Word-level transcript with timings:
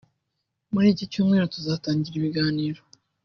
muri 0.73 0.87
iki 0.93 1.05
cyumweru 1.11 1.51
tuzagira 1.53 2.15
ibiganiro 2.17 2.81